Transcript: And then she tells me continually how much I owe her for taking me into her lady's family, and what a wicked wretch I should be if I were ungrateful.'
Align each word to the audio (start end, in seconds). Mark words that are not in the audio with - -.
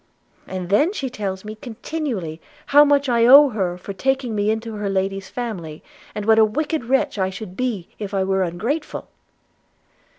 And 0.47 0.69
then 0.69 0.91
she 0.93 1.11
tells 1.11 1.45
me 1.45 1.53
continually 1.53 2.41
how 2.65 2.83
much 2.83 3.07
I 3.07 3.27
owe 3.27 3.49
her 3.49 3.77
for 3.77 3.93
taking 3.93 4.33
me 4.33 4.49
into 4.49 4.73
her 4.77 4.89
lady's 4.89 5.29
family, 5.29 5.83
and 6.15 6.25
what 6.25 6.39
a 6.39 6.43
wicked 6.43 6.85
wretch 6.85 7.19
I 7.19 7.29
should 7.29 7.55
be 7.55 7.87
if 7.99 8.11
I 8.11 8.23
were 8.23 8.41
ungrateful.' 8.41 9.07